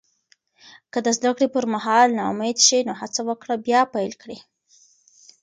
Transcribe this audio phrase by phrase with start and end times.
[0.91, 4.37] که د زده کړې پر مهال ناامید شې، نو هڅه وکړه بیا پیل کړې.